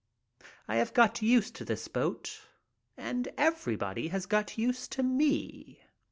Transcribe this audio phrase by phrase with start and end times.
[0.67, 2.41] I have got used to the boat
[2.97, 5.83] and everybody has got used to me.